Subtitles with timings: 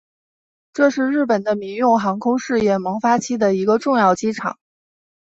[0.73, 4.57] 这是日本的民用航空事业萌芽期的一个重要机场。